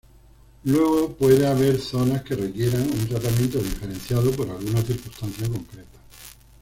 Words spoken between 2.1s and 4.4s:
que requieran un tratamiento diferenciado